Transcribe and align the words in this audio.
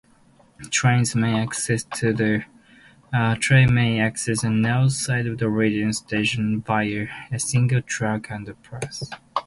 Trains 0.71 1.13
may 1.15 1.39
access 1.39 1.83
the 1.83 2.47
north 4.49 4.93
side 4.93 5.27
of 5.27 5.39
Reading 5.43 5.93
station 5.93 6.61
via 6.63 7.07
a 7.31 7.37
single 7.37 7.83
track 7.83 8.23
underpass. 8.29 9.13